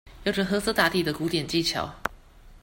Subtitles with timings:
[0.23, 1.93] 有著褐色打底的古典技巧